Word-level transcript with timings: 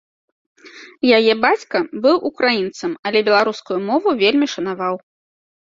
Яе 1.17 1.33
бацька 1.43 1.77
быў 2.05 2.17
украінцам, 2.29 2.91
але 3.11 3.23
беларускую 3.29 3.79
мову 3.91 4.19
вельмі 4.23 4.47
шанаваў. 4.57 4.95